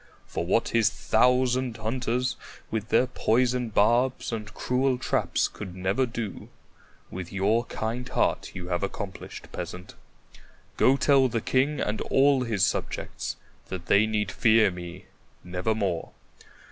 [0.25, 2.35] For what his thousand hunters
[2.71, 6.49] with their poisoned barbs and cruel traps could never do,
[7.11, 9.93] with your kind heart you have accomplished, Peasant.
[10.75, 13.35] Go tell the king and all his subjects
[13.67, 15.05] that they need fear me
[15.43, 16.09] nevermore.